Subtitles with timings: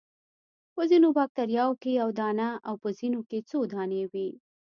[0.73, 4.29] په ځینو باکتریاوو کې یو دانه او په ځینو کې څو دانې وي.